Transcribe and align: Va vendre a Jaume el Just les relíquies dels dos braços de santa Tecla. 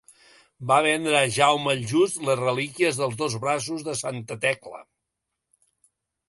Va 0.69 0.77
vendre 0.85 1.11
a 1.17 1.27
Jaume 1.35 1.69
el 1.75 1.83
Just 1.91 2.23
les 2.29 2.39
relíquies 2.39 2.97
dels 3.03 3.19
dos 3.21 3.37
braços 3.45 3.85
de 3.91 3.95
santa 4.01 4.39
Tecla. 4.49 4.83